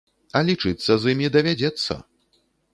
[0.37, 2.01] А лічыцца з імі давядзецца.